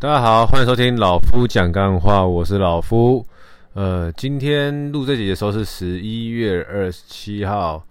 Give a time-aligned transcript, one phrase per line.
[0.00, 3.22] 大家好，欢迎收听老夫讲干话，我是老夫。
[3.74, 7.84] 呃，今天录这集的时候是十一月二十七号。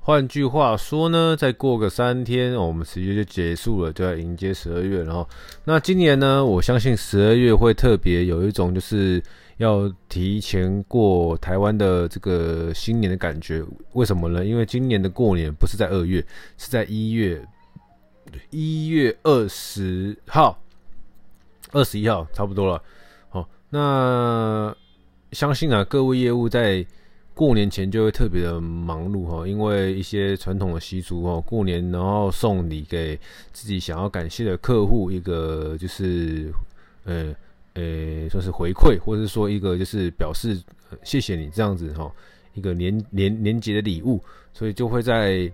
[0.00, 5.02] 换句话说呢，再过个三天，我们十一月就结束了，就要迎接十二月。
[5.04, 5.26] 然后，
[5.64, 9.22] 那今年呢，我相信十二月会特别有一种就是
[9.56, 13.64] 要提前过台湾的这个新年的感觉。
[13.94, 14.44] 为什么呢？
[14.44, 16.22] 因为今年的过年不是在二月，
[16.58, 17.42] 是在一月，
[18.50, 20.58] 一月二十号。
[21.72, 22.82] 二十一号差不多了，
[23.30, 24.74] 好，那
[25.32, 26.86] 相信啊，各位业务在
[27.34, 33.18] 过年前就会特别的忙碌哈，因为一些传统的习俗哦，过年然后送礼给
[33.52, 36.52] 自己想要感谢的客户，一个就是
[37.04, 37.34] 呃
[37.74, 40.62] 呃，算是回馈，或者是说一个就是表示
[41.02, 42.12] 谢谢你这样子哈，
[42.54, 45.50] 一个年年年节的礼物，所以就会在。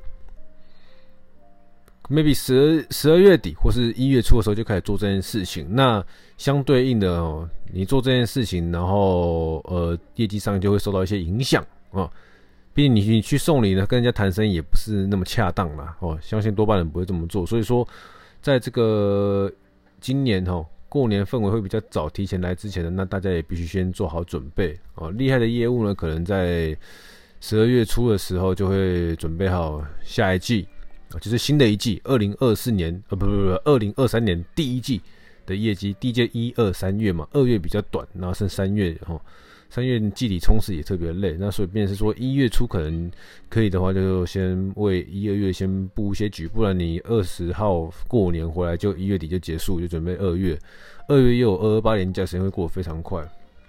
[2.10, 6.04] Maybe 十十二月底或是一月初的时候就开始做这件事情，那
[6.36, 12.10] 相对应的哦，你做这件事情，然后呃业绩上就会受到一些影响啊。
[12.74, 17.44] 毕竟你你去送礼呢，跟人家谈生意也不是那么恰当啦哦，相信多半人不会这么做。
[17.44, 17.86] 所以说，
[18.40, 19.50] 在这个
[20.00, 25.10] 今年哦，过年氛围会比较早提前来之前呢，那大家也必须先做好准备哦。
[25.10, 26.76] 厉害的业务呢，可能在
[27.40, 30.68] 十二月初的时候就会准备好下一季。
[31.10, 35.00] 啊，就是新的一季，二零二四年，呃，不不不，二零二三年第一季
[35.46, 39.18] 的业绩，第一季一二三月嘛，二月比较短，然后剩三月，哈，
[39.70, 43.10] 三月季底冲刺也特别累，那所以便是说一月初可能
[43.48, 50.58] 可以的话，就先为一二月先布一些局，不然你二十号过年回来就一月底就结束，就准备二月，
[51.08, 53.26] 二月又有二二八连假，时间会过得非常快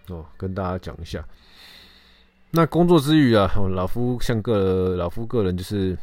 [0.09, 1.25] 哦，跟大家讲一下。
[2.51, 5.97] 那工作之余啊，老夫像个老夫个人就是。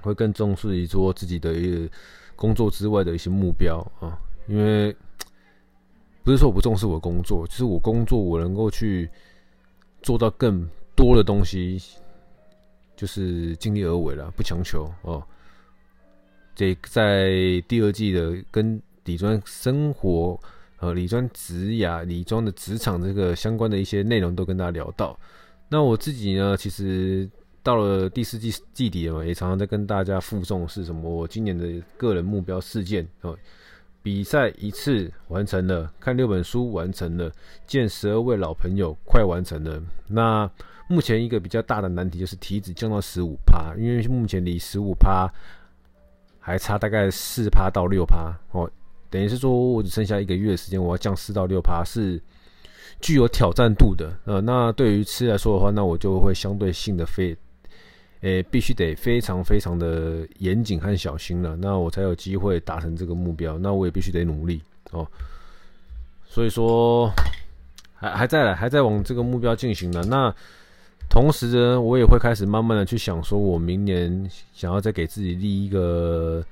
[0.00, 1.92] 会更重视于做自己的一个
[2.34, 4.18] 工作之外的一些目标啊，
[4.48, 4.94] 因为
[6.24, 9.08] 不是说我不重视我的工作，就是我工作我能够去
[10.02, 11.80] 做到更多的东西，
[12.96, 15.22] 就是尽力而为了，不强求哦。
[16.54, 17.30] 这在
[17.68, 20.38] 第二季的跟理专生活
[20.76, 25.18] 和理专职涯、理专的职场这个相关的一些内容都跟大家聊到。
[25.68, 27.30] 那我自己呢，其实。
[27.62, 31.08] 到了第四季季底了嘛，也常常在跟大家附送是什么？
[31.08, 33.38] 我今年的个人目标事件哦，
[34.02, 37.30] 比赛一次完成了，看六本书完成了，
[37.64, 39.80] 见十二位老朋友快完成了。
[40.08, 40.50] 那
[40.88, 45.32] 目前一个比较大的难题就是体脂降到十五趴，因为目前离十五趴
[46.40, 48.68] 还差大概四趴到六趴哦，
[49.08, 52.20] 等于是说我只剩下一个月的时间，我要降四到六趴是
[53.00, 54.12] 具有挑战度的。
[54.24, 57.36] 呃，那对于吃来说的话，那我就会相对性的非。
[58.22, 63.58] 诶、必须得非常非常的严谨和小心了，那我才有机会达成这个目标。
[63.58, 64.62] 那我也必须得努力
[64.92, 65.04] 哦。
[66.24, 67.10] 所以说，
[67.94, 70.04] 还还在了，还在往这个目标进行呢。
[70.08, 70.32] 那
[71.10, 76.44] 同时呢，我也会开始慢慢的去想，说我明年想要再给自己立一个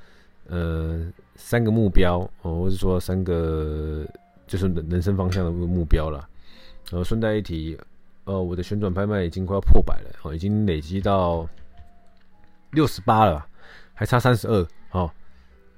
[0.49, 4.05] 呃三个目标哦，或者说三个
[4.49, 6.29] 就是人人生方向的目标了。
[6.91, 7.79] 然后顺带一提，
[8.25, 11.49] 呃，我的旋转拍卖已经快要破百了哦，已经累积到。
[12.73, 13.47] 六十八了，
[13.95, 15.11] 还差三十二哦，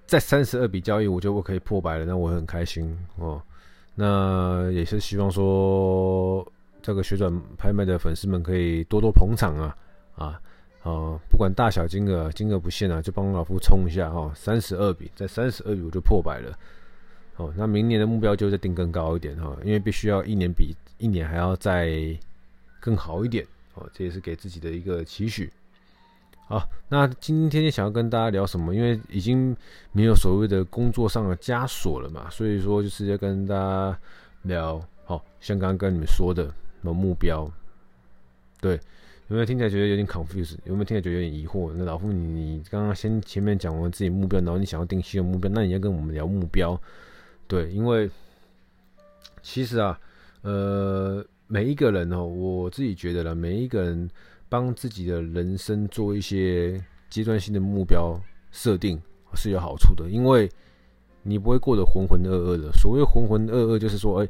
[0.06, 3.42] 在三十二笔交易，我就可以破百了，那我很开心哦。
[3.94, 6.47] 那也是希望说，
[6.81, 9.76] 这个旋转拍卖的粉丝们可以多多捧场啊
[10.16, 10.41] 啊
[10.82, 11.19] 啊！
[11.28, 14.32] 不管大小金额，金额不限啊，就帮老夫冲一下哦。
[14.34, 16.58] 三十二笔，在三十二笔我就破百了
[17.36, 17.52] 哦。
[17.56, 22.19] 那明年的目标就再定更高一点哈，因为必须要一年比一年还要再
[22.81, 23.88] 更好一点哦。
[23.92, 25.52] 这也是给自己的一个期许。
[26.47, 28.75] 好，那今天想要跟大家聊什么？
[28.75, 29.56] 因为已经
[29.92, 33.98] 没有所谓的工作上的枷锁了嘛，所以说就是要跟大家
[34.42, 34.78] 聊。
[35.04, 36.52] 好，像刚刚跟你们说的，
[36.82, 37.50] 有目标。
[38.60, 38.75] 对，
[39.28, 40.56] 有没有听起来觉得有点 confused？
[40.64, 41.72] 有没有听起来觉得有点疑惑？
[41.75, 46.78] 那老夫，你你刚刚先前面讲完自己目标，然后你想要定新的目标，那你要跟我们聊目标。
[47.47, 48.10] 对，因为
[49.40, 49.99] 其实啊，
[50.43, 54.11] 呃，每一个人哦，我自己觉得了，每一个人。
[54.52, 56.78] 帮自己的人生做一些
[57.08, 58.20] 阶段性的目标
[58.50, 59.00] 设定
[59.34, 60.46] 是有好处的，因为
[61.22, 62.70] 你不会过得浑浑噩噩的。
[62.72, 64.28] 所谓浑浑噩噩，就是说，哎，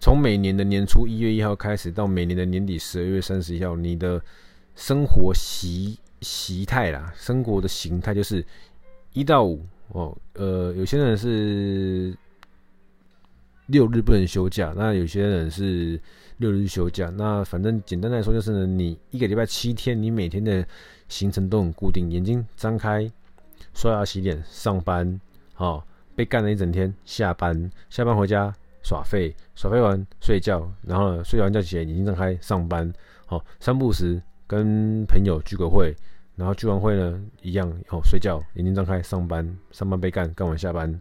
[0.00, 4.20] 从每年的年初一月一号开始，到每年的年底十二月三十一号，你的
[4.74, 8.44] 生活习习态啦，生活的形态就是
[9.12, 12.12] 一到五哦，呃，有些人是
[13.66, 16.00] 六日不能休假，那有些人是。
[16.38, 20.66] 六日休假，那反正简单来说就是呢，你一个礼拜七天，你每天的
[21.06, 22.10] 行程都很固定。
[22.10, 23.08] 眼睛张开，
[23.74, 25.20] 刷牙洗脸，上班，
[25.54, 25.86] 好，
[26.16, 32.92] 被干了一整天，下班下班回家耍废，耍废完睡觉，然后呢睡完觉起来眼睛睁开上班，
[33.24, 35.94] 好、哦、三不时跟朋友聚个会，
[36.34, 41.00] 然后聚完会呢一样哦睡觉，眼睛张开上班，上班被干，干完下班，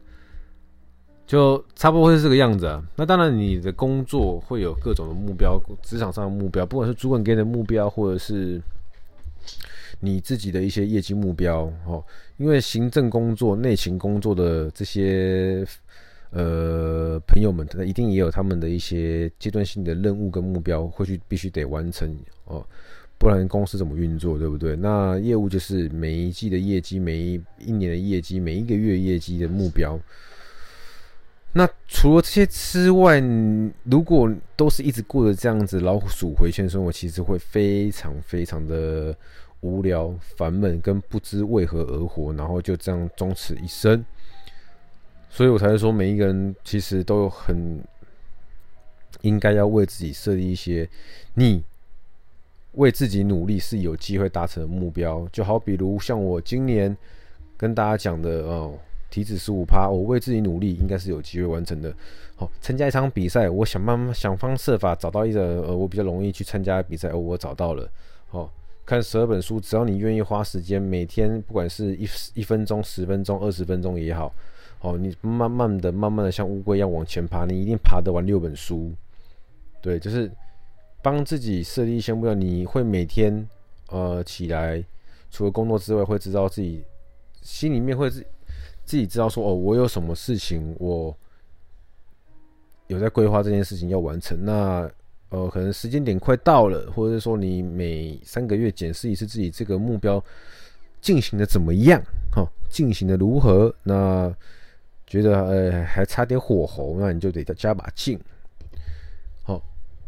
[1.25, 2.83] 就差不多会是这个样子啊。
[2.95, 8.61] 那当然你的工作会有各种的目标，职场上的目标，不管是主管给你的目标，或者是。
[10.03, 12.03] 你自己的一些业绩目标，哦，
[12.37, 15.63] 因为行政工作、内勤工作的这些
[16.31, 22.65] 呃朋友们，他一定也有他们的一些阶段性的任务跟目标，会去必须得完成哦，
[23.19, 24.75] 不然公司怎么运作，对不对？
[24.75, 29.99] 那业务就是每一季的业绩、每一一年的业绩、每一个月业绩的目标。
[31.53, 33.21] 那除了这些之外，
[33.83, 39.15] 如果都是一直过着这样子老鼠回圈生活，其实会非常非常的。
[39.63, 44.03] 无聊、烦闷，跟不知为何而活，然后就这样终此一生。
[45.29, 47.79] 所以我才会说，每一个人其实都有很
[49.21, 50.89] 应该要为自己设立一些
[51.35, 51.63] 你
[52.71, 55.27] 为自己努力是有机会达成的目标。
[55.31, 56.97] 就好比如像我今年
[57.55, 58.75] 跟大家讲的哦，
[59.11, 61.93] 体脂十五趴，我为自己努力，应该是有机会完成的。
[62.35, 67.87] 好，参加一场比赛，我想办法、想方设法找到一个呃，我比较容易去参加比赛，哦，我找到了，
[68.29, 68.51] 好。
[68.83, 74.33] 看十二本书，只要你愿意花时间，每天不管是一一分钟、十分钟、二十分钟也好，
[74.81, 78.91] 哦，你慢慢的、慢慢的像乌龟一样往前爬，你一定爬得完六本书。
[79.81, 80.29] 对，就是
[81.01, 83.47] 帮自己设立一些目标，你会每天
[83.91, 84.83] 呃起来，
[85.29, 86.83] 除了工作之外，会知道自己
[87.41, 88.25] 心里面会是
[88.91, 91.17] 自己知道说，哦，我有什么事情，我
[92.87, 94.37] 有在规划这件事情要完成。
[94.43, 94.91] 那
[95.29, 100.21] 呃，可能时间点快到了，或者说你每三个月检视一次自己这个目标
[100.99, 102.03] 进行的怎么样，
[102.35, 103.73] 哈，进行的如何？
[103.83, 104.29] 那
[105.07, 108.19] 觉得呃还差点火候，那你就得再加把劲，
[109.43, 109.63] 好，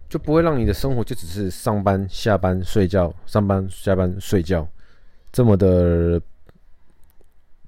[0.10, 4.68] 就不会让你的生活就只是上班、下班、睡觉、上班、下班、睡觉
[5.32, 6.22] 这么的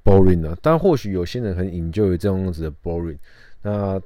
[0.05, 0.57] boring 呢、啊？
[0.61, 3.17] 但或许有些人很 enjoy 这样子的 boring，
[3.63, 3.99] 那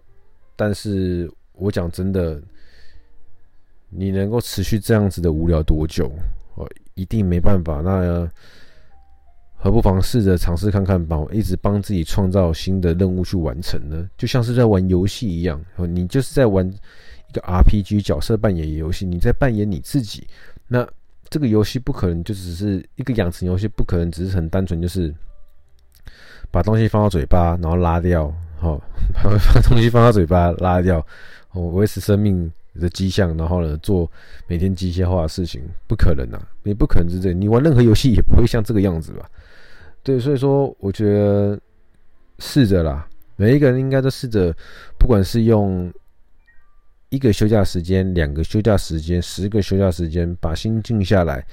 [0.56, 2.42] 但是我讲真的。
[3.92, 6.12] 你能够持续这样子的无聊多久？
[6.54, 7.82] 哦，一定没办法。
[7.82, 8.30] 那
[9.56, 14.08] 何不妨试着尝试看看，帮一直帮自己创造新的任务去完成呢？
[14.16, 20.28] 就像是在玩游戏一样，哦，你就是在玩一个 RPG 角色扮演游戏，你在扮演你自己。
[20.68, 20.88] 那
[21.28, 25.12] 这个游戏不可能就只是一个养成游戏，不可能只是很单纯就是
[26.52, 28.82] 把东西放到嘴巴，然后拉掉， 好，
[29.24, 31.06] 把东西放到嘴巴拉掉，
[31.54, 32.52] 哦，维持生命。
[32.80, 34.10] 的迹象，然后呢，做
[34.48, 36.40] 每天机械化的事情，不可能啊！
[36.64, 39.28] 你不可能是这，你玩任何游戏也不会像这个样子吧？
[40.02, 41.60] 对，所以说，我觉得
[42.38, 43.06] 试着啦，
[43.36, 44.56] 每一个人应该都试着，
[44.98, 45.92] 不管是用
[47.10, 51.46] 一个休假时间、两个休假时间、十个休假时间，把心静下来，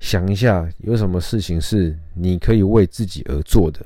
[0.00, 3.80] 想一下有什么事情是你可以为自己而做的，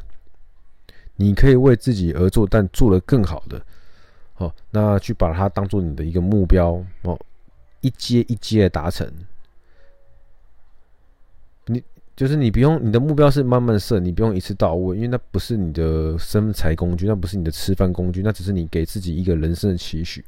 [1.20, 3.60] 你可以为自己而做，但做得更好的。
[4.36, 7.18] 哦，那去把它当做你的一个目标哦，
[7.80, 9.06] 一阶一阶的达成。
[11.66, 11.82] 你
[12.14, 20.24] 就是你不用，你的目标是慢慢设，你不用一次到位，因为那不是你的生财工具，那不是你的吃饭工具，那只是你给自己一个人生的期许。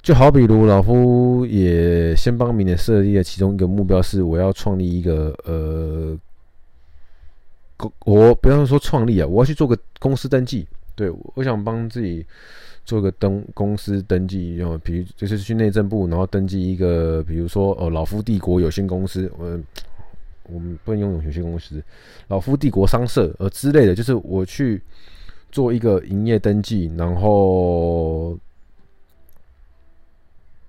[0.00, 6.16] 就好比如老夫也先帮明年设立了其中一个目标，是我要创立一个呃，
[8.04, 10.66] 我不要说创立啊，我要去做个公司登记。
[10.96, 12.26] 对，我想帮自己
[12.84, 19.60] 做个登公司登记，然后比如就是去内政部，然后登记一个，比如说哦，老夫帝国有限公司，我
[20.50, 21.80] 我们不能用有限公司，
[22.26, 24.82] 老夫帝国商社呃之类的，就是我去
[25.52, 28.36] 做一个营业登记，然后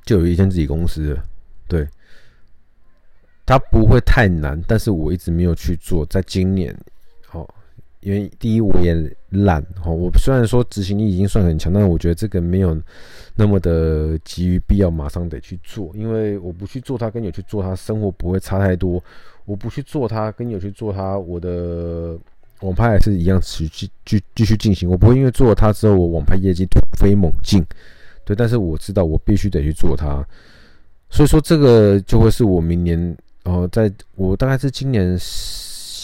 [0.03, 1.23] 就有一间自己公司了。
[1.67, 1.87] 对，
[3.47, 6.77] 它不会太难，但是我一直没有去做，在今年。
[8.01, 8.95] 因为第一，我也
[9.29, 9.91] 懒哈。
[9.91, 12.79] 我虽然说执行力已经算很强，但是我觉得这个没有
[13.35, 15.91] 那么的急于必要，马上得去做。
[15.93, 19.03] 因为我不去做它，跟有去做它，生活不会差太多。
[19.43, 22.17] 我不去做它，跟有去做它，我的
[22.61, 24.89] 网拍还是一样持续继继续进行。
[24.89, 27.61] 我不会因为做了它之后，我网拍业绩突飞猛进。
[28.23, 30.25] 对，但是我知道我必须得去做它。
[31.09, 35.17] 所以说，这个就会是我明年，哦，在我大概是今年。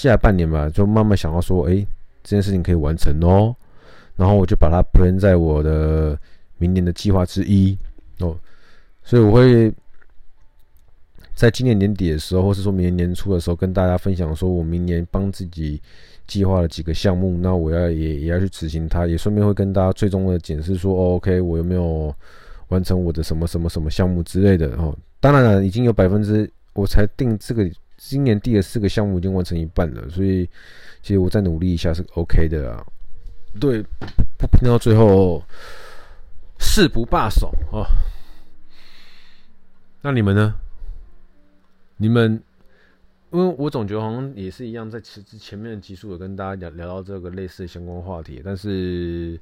[0.09, 1.75] 下半年吧，就慢慢想要说，哎、
[2.23, 3.55] 这件事情可以完成哦，
[4.15, 6.17] 然后我就把它 plan 在我的
[6.57, 7.77] 明年的计划之一
[8.19, 8.37] 哦，
[9.03, 9.73] 所以我会
[11.33, 15.81] 在今年年底的时候，或是说明年年初的时候，跟大家分享说，我明年帮自己
[16.27, 22.15] 计划了几个项目，那我要也也要去执行它，也顺便会跟大家最终的检视说，哦，OK，我有没有
[22.69, 24.95] 完成我的什么什么什么项目之类的哦。
[25.19, 27.69] 当然了，已经有百分之，我才定这个
[28.07, 30.47] 今年第四个项目已经完成一半了，所以
[31.01, 32.85] 其实我再努力一下是 OK 的啊。
[33.59, 33.81] 对，
[34.37, 35.43] 不拼到最后
[36.59, 37.87] 誓不罢手啊。
[40.01, 40.53] 那你们呢？
[41.97, 42.41] 你们？
[43.31, 49.37] 因为我总觉得好像也是一样，在前前面的集数有跟大家聊聊到这个类似的相关话题，但是，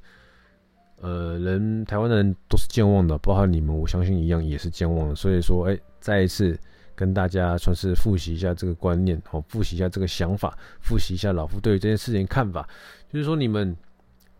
[1.02, 5.16] 呃，人台湾的人都是健忘的，包括你们，我相信一样也是健忘的。
[5.16, 6.58] 所以说，哎，再一次
[6.96, 12.68] 跟大家算是复习一下这个观念，哦，复习一下这个想法，复习一下老夫对于这件事情看法，
[13.12, 13.76] 就是说你们，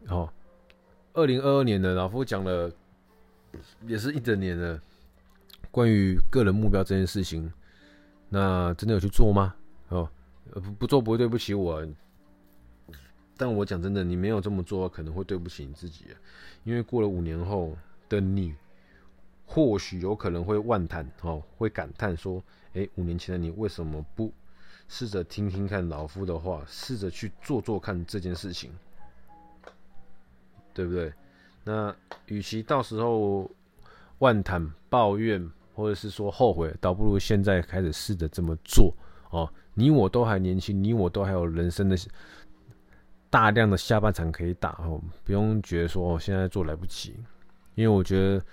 [0.08, 0.32] 哦，
[1.14, 2.72] 二零二二年的老夫讲了，
[3.88, 4.80] 也是一整年的
[5.72, 7.52] 关于个人目标这件事情。
[8.30, 9.54] 那真的有去做吗？
[9.90, 10.10] 哦，
[10.52, 11.86] 不不做不会对不起我，
[13.38, 16.06] 但我讲真的，你没有这么做，可能会对不起你自己，
[16.64, 17.78] 因为过了五年后
[18.10, 18.56] 的你，
[19.54, 22.44] 或许有可能会万叹哦，会感叹说，
[22.74, 24.32] 诶，五年前的你为什么不
[24.88, 28.72] 试着听听看老夫的话，试着去做做看这件事情，
[30.74, 31.14] 对不对？
[31.64, 31.96] 那
[32.26, 33.50] 与其到时候
[34.20, 35.52] 万叹抱怨。
[35.76, 38.94] 或者是说后悔，倒不如现在开始试着这么做
[39.32, 39.52] 哦。
[39.74, 41.98] 你我都还年轻，你我都还有人生的
[43.28, 47.16] 大量的下半场可以打哦，不用觉得说哦现在做来不及，
[47.74, 48.46] 因为我觉得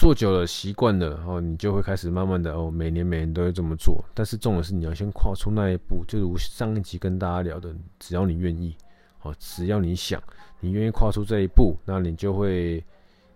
[0.00, 4.02] 做久了习惯了哦，你就会开始慢慢的哦，每年每年都会这么做。
[4.14, 8.74] 但是重点是你要先跨出那一步，就如上一集跟大家聊的，只要你愿意
[9.20, 10.18] 哦，只要你想，
[10.58, 12.82] 你愿意跨出这一步，那你就会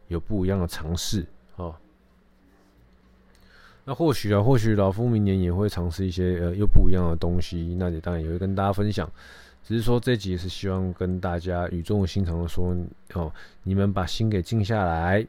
[0.09, 1.75] 有不一样的尝试哦。
[3.85, 9.07] 那或许啊，或许老夫明年也会尝试一些呃又不一样的东西，那也当然也会跟大家分享。
[9.63, 12.75] 只是说这集是希望跟大家语重心长的说
[13.13, 13.31] 哦，
[13.65, 15.27] 你们把心给静下来，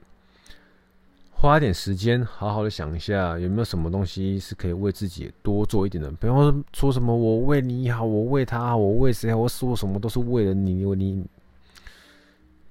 [1.45, 6.09] 花点时间好好的想一下，有没有什么东西是可以为自己多做一点的。
[6.13, 11.23] 比方说什么我为你好，我为他好，我为谁好，我说什么都是为了你，因为你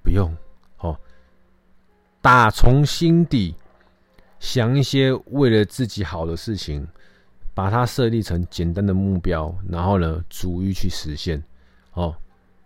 [0.03, 0.29] 不用
[0.79, 0.99] 哦，
[2.21, 3.55] 打从心底。
[4.41, 6.85] 想一些为了自己好的事情，
[7.53, 11.41] 把它设立成简单的目标，然后呢，逐一去实现。
[11.93, 12.13] 哦，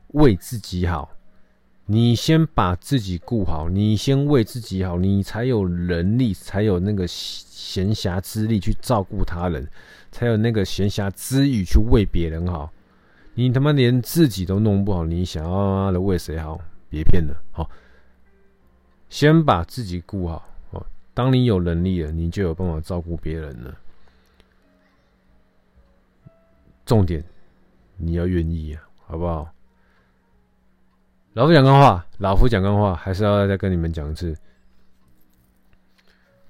[0.07, 1.07] 为自己好，
[1.91, 9.67] 你先把自己顾好，你先为自己好，你才有能力，才有那个闲暇之力去照顾他人，
[10.11, 12.71] 才有那个闲暇之余去为别人好。
[13.33, 16.61] 你他妈连自己都弄不好，你想要妈的为谁好？
[16.91, 17.67] 别骗了，好，
[19.09, 20.47] 先把自己顾好。
[20.69, 23.75] 哦当你有能力了，你就有办法照顾别人了。
[26.85, 27.23] 重点，
[27.97, 29.51] 你要愿意啊，好不好？
[31.33, 34.35] 老夫讲干话，老夫讲干话，还是要再跟你们讲一次。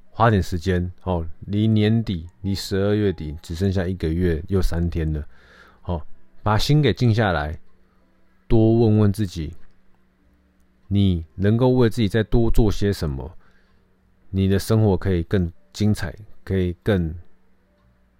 [0.10, 5.26] 花点时间哦，离年底，离十二月底只剩下一个月又三天了。
[5.82, 6.06] 好，
[6.42, 7.60] 把心给静下来，
[8.48, 9.54] 多问问自己，
[10.88, 13.30] 你能够为自己再多做些什么？
[14.30, 17.14] 你的生活可以更精彩，可以更，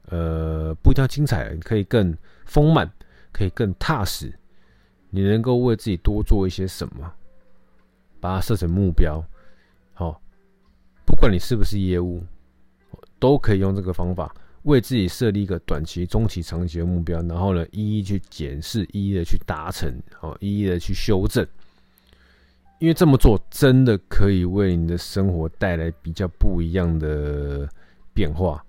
[0.08, 2.92] 呃，不叫精彩，可以更丰满，
[3.32, 4.34] 可以更踏实。
[5.10, 7.12] 你能够为自己多做一些什么？
[8.22, 9.24] 把它设成目标，
[9.94, 10.22] 好，
[11.06, 12.22] 不管你是不是业务，
[13.18, 19.90] 都可以用这个方法为自己设立一个短期、中期、长期的目标，然后呢，一一去检视，一一的去达成，
[20.20, 21.48] 好，一一的去修正。
[22.80, 27.68] 因为这么做真的可以为你的生活带来比较不一样的
[28.14, 28.62] 变化。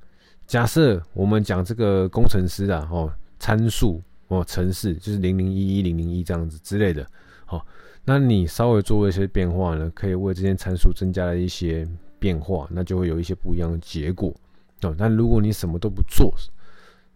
[0.47, 7.07] 假设我们讲这个工程师啊，哦，参数哦，城市就是零零一一零零一这样子之类的，
[7.49, 7.61] 哦，
[8.05, 11.87] 那你稍微做一些变化呢，可以为这些参数增加了一些
[12.19, 14.35] 变化，那就会有一些不一样的结果
[14.83, 14.95] 哦。
[14.99, 16.33] 但如果你什么都不做，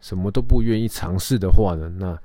[0.01, 2.19] 什么都不愿意尝试的话呢，那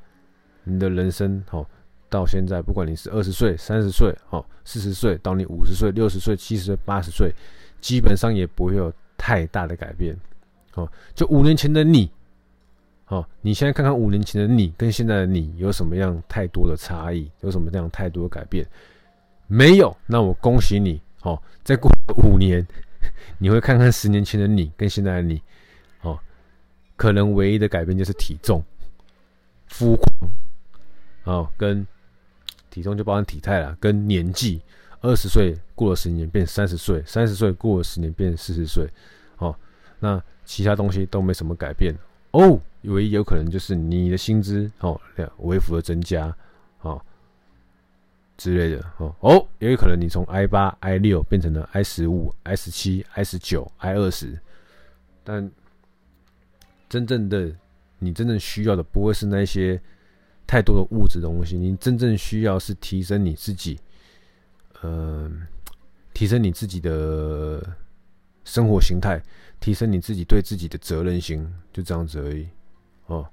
[0.63, 1.65] 你的人生哦。
[2.11, 7.31] 到现在，不管你是二十岁、三十岁、哦四十岁，到你五十岁、六十岁、七十岁、八十岁，
[7.79, 10.17] 基本上也不会有太大的改变。
[10.73, 12.09] 哦，就五年前的你，
[13.09, 17.29] 哦，你现在看看五年前的你跟现在的你有什么样太多的差异？
[17.41, 18.65] 有什么样太多的改变？
[19.47, 21.01] 没有，那我恭喜你。
[21.21, 21.91] 哦，再过
[22.23, 22.65] 五年，
[23.37, 25.41] 你会看看十年前的你跟现在的你，
[26.01, 26.17] 哦，
[26.95, 28.63] 可能唯一的改变就是体重、
[29.67, 30.31] 肤况，
[31.25, 31.85] 哦，跟。
[32.71, 34.61] 体重就包含体态了，跟年纪，
[35.01, 38.87] 二十岁过了十年变三十岁，三十岁过了十年变四十岁，
[39.39, 39.53] 哦，
[39.99, 41.91] 那其他东西都没什么改变，
[42.31, 44.99] 哦，唯一有可能就是你的薪资哦，
[45.39, 46.35] 微幅的增加，
[46.81, 47.01] 哦
[48.37, 54.39] 之类的哦哦，也有可能你从 I 八 I 六变成了 I 十五 I 十七 I 十九 I 二十，
[55.23, 55.51] 但
[56.87, 57.53] 真正的
[57.97, 59.81] 你真正需要的不会是那些
[60.47, 63.77] 太多的物质东西，你真正需要是提升你自己，
[64.83, 65.31] 嗯、呃，
[66.13, 67.61] 提升你自己的
[68.43, 69.21] 生活形态。
[69.61, 72.47] 提升你自己对自己的责任心，就这样子而已。
[73.07, 73.27] 哦，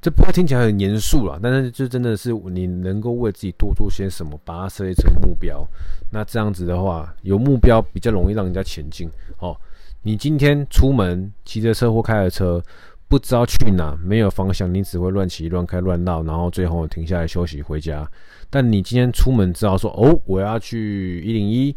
[0.00, 5.66] 这不会听起来很严肃啦，但是就真的是你能够为自己多做些什么，把它设立成目标。
[6.08, 9.10] 那这样子的话，有目标比较容易让人家前进。
[9.40, 9.56] 哦，
[10.02, 12.62] 你今天出门骑着车或开着车，
[13.08, 18.08] 不知道去哪，没有方向，你只会乱骑、乱开、乱绕，然后最后停下来休息回家。
[18.48, 21.74] 但你今天出门，知道说哦，我要去一零一。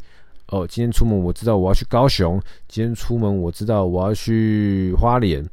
[0.49, 2.41] 哦，今天出门我知道我要去高雄。
[2.67, 5.43] 今天出门我知道我要去花莲。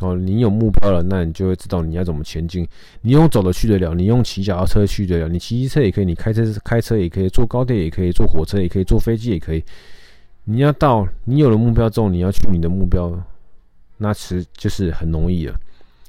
[0.00, 2.66] 哦，你有目标了，那你就会知道你要怎么前进。
[3.02, 9.62] 你用走的去得了，你用骑脚踏车去得了，你骑机车也可以，你开车开车也可以，坐高铁也可以，坐火车也可以，坐飞机也可以。
[10.44, 13.12] 你要到，你有了目标之后，你要去你的目标，
[13.98, 15.54] 那其实就是很容易了，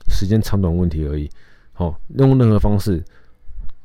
[0.09, 1.29] 时间长短问题而已。
[1.73, 3.03] 好，用任何方式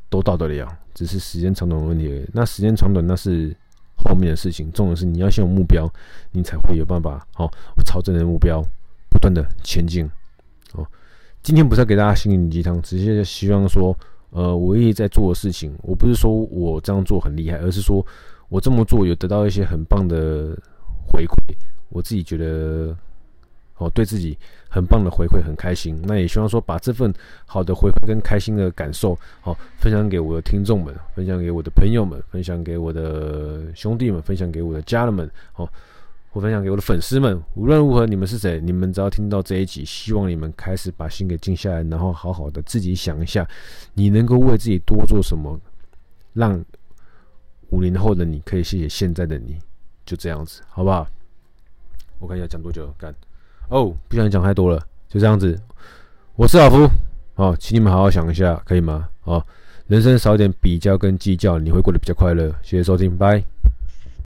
[0.08, 2.24] 都到得了，只是时间长短问题而已。
[2.32, 3.54] 那时间长短那是。
[3.98, 5.86] 后面的事情，重点是你要先有目标，
[6.32, 7.26] 你才会有办法。
[7.34, 7.50] 好，
[7.84, 8.62] 朝着你的目标
[9.10, 10.08] 不断的前进。
[10.74, 10.86] 哦，
[11.42, 13.96] 今天不是要给大家心灵鸡汤，只是希望说，
[14.30, 18.04] 呃，我一直在做的事情，我不是说我这样做很厉害，而是说
[18.48, 20.56] 我这么做有得到一些很棒的
[21.06, 21.54] 回馈，
[21.88, 22.96] 我自己觉得。
[23.78, 24.36] 哦，对自己
[24.68, 27.12] 很棒的回馈很开心，那也希望说把这份
[27.46, 35.68] 好的回馈跟开心的感受，好分享给我的听众们，分享给我的朋友们，分享给我的兄弟们，分享给我的家人们，哦，
[36.32, 37.40] 我分享给我的粉丝们。
[37.54, 43.48] 无论如何，你们是谁，你们只要听到这一集，希望你们开始把心给静下来，然后好好的自己想一下，
[43.94, 45.58] 你能够为自己多做什么，
[46.32, 46.62] 让
[47.70, 49.56] 五零后的你可以谢谢现在的你，
[50.04, 51.06] 就这样子，好不好？
[52.18, 53.14] 我看一下讲多久，干。
[53.68, 55.58] 哦，不想讲太多了，就这样子。
[56.36, 56.88] 我是老夫，
[57.34, 59.08] 好，请你们好好想一下，可以吗？
[59.20, 59.44] 好，
[59.88, 62.48] 人生少点比较跟计较，你会过得比较快乐。
[62.62, 63.42] 谢谢收听，拜。